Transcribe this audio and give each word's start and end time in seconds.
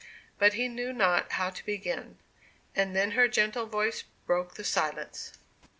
But 0.39 0.53
he 0.53 0.67
knew 0.67 0.91
not 0.93 1.33
how 1.33 1.51
to 1.51 1.63
begin. 1.63 2.17
And 2.75 2.95
then 2.95 3.11
her 3.11 3.27
gentle 3.27 3.67
voice 3.67 4.03
broke 4.25 4.55
the 4.55 4.63
silence. 4.63 5.33